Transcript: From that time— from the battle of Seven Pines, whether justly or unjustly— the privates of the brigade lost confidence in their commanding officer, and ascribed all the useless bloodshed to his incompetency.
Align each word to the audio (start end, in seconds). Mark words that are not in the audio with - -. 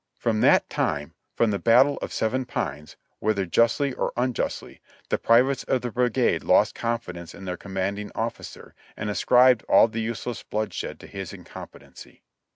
From 0.17 0.41
that 0.41 0.67
time— 0.67 1.13
from 1.37 1.51
the 1.51 1.59
battle 1.59 1.97
of 2.01 2.11
Seven 2.11 2.43
Pines, 2.45 2.95
whether 3.19 3.45
justly 3.45 3.93
or 3.93 4.11
unjustly— 4.17 4.81
the 5.11 5.19
privates 5.19 5.61
of 5.65 5.83
the 5.83 5.91
brigade 5.91 6.43
lost 6.43 6.73
confidence 6.73 7.35
in 7.35 7.45
their 7.45 7.55
commanding 7.55 8.11
officer, 8.15 8.73
and 8.97 9.11
ascribed 9.11 9.63
all 9.69 9.87
the 9.87 10.01
useless 10.01 10.41
bloodshed 10.41 10.99
to 11.01 11.05
his 11.05 11.33
incompetency. 11.33 12.23